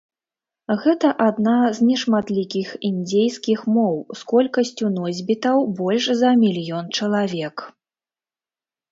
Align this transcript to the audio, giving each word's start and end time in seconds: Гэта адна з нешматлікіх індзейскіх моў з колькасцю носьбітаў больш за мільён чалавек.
Гэта 0.83 1.09
адна 1.25 1.57
з 1.79 1.89
нешматлікіх 1.89 2.71
індзейскіх 2.89 3.59
моў 3.75 3.95
з 4.21 4.25
колькасцю 4.31 4.85
носьбітаў 4.95 5.57
больш 5.81 6.05
за 6.23 6.31
мільён 6.45 6.85
чалавек. 7.01 7.55